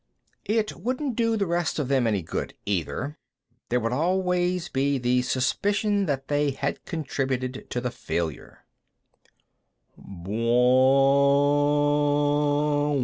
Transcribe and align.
It 0.47 0.75
wouldn't 0.77 1.15
do 1.15 1.37
the 1.37 1.45
rest 1.45 1.77
of 1.77 1.87
them 1.87 2.07
any 2.07 2.23
good, 2.23 2.55
either. 2.65 3.19
There 3.69 3.79
would 3.79 3.93
always 3.93 4.67
be 4.67 4.97
the 4.97 5.21
suspicion 5.21 6.07
that 6.07 6.27
they 6.27 6.49
had 6.49 6.83
contributed 6.85 7.69
to 7.69 7.79
the 7.79 7.91
failure. 7.91 8.65